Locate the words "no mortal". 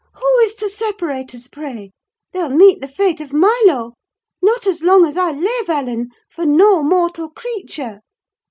6.47-7.29